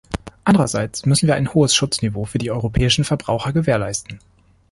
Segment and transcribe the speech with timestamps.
[0.45, 4.17] Andererseits müssen wir ein hohes Schutzniveau für die europäischen Verbraucher gewährleisten.